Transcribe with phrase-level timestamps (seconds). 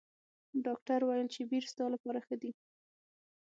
[0.65, 2.51] ډاکټر ویل چې بیر ستا لپاره ښه دي.